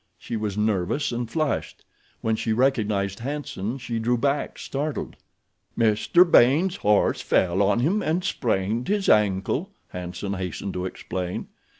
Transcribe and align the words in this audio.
She 0.17 0.35
was 0.35 0.57
nervous 0.57 1.11
and 1.11 1.29
flushed. 1.29 1.85
When 2.21 2.35
she 2.35 2.53
recognized 2.53 3.19
Hanson 3.19 3.77
she 3.77 3.99
drew 3.99 4.17
back, 4.17 4.57
startled. 4.57 5.15
"Mr. 5.77 6.23
Baynes' 6.25 6.77
horse 6.77 7.21
fell 7.21 7.61
on 7.61 7.81
him 7.81 8.01
and 8.01 8.23
sprained 8.23 8.87
his 8.87 9.07
ankle," 9.09 9.69
Hanson 9.89 10.33
hastened 10.33 10.73
to 10.73 10.85
explain. 10.87 11.49